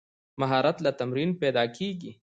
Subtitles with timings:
[0.41, 2.11] مهارت له تمرین پیدا کېږي.